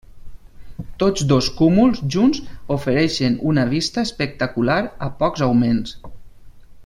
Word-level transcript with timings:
Tots 1.01 1.25
dos 1.31 1.49
cúmuls 1.59 2.01
junts 2.15 2.39
ofereixen 2.77 3.37
una 3.51 3.67
vista 3.75 4.05
espectacular 4.09 4.79
a 5.09 5.11
pocs 5.21 5.45
augments. 5.51 5.95